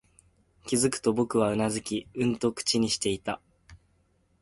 [0.65, 3.39] 気づくと、僕はうなずき、うんと口にしていた